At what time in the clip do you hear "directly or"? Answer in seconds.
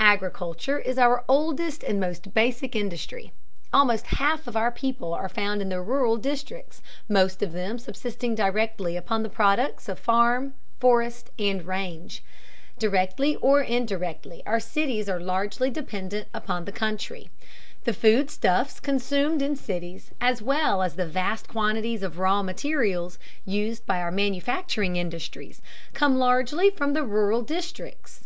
12.78-13.62